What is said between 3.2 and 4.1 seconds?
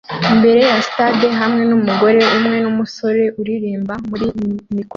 uririmba